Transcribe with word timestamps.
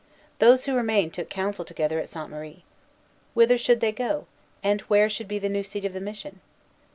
Those 0.39 0.65
who 0.65 0.73
remained 0.73 1.13
took 1.13 1.29
counsel 1.29 1.63
together 1.63 1.99
at 1.99 2.09
Sainte 2.09 2.31
Marie. 2.31 2.63
Whither 3.35 3.55
should 3.59 3.81
they 3.81 3.91
go, 3.91 4.25
and 4.63 4.81
where 4.89 5.11
should 5.11 5.27
be 5.27 5.37
the 5.37 5.47
new 5.47 5.63
seat 5.63 5.85
of 5.85 5.93
the 5.93 6.01
mission? 6.01 6.39